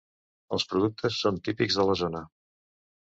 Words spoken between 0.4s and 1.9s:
Els productes són típics de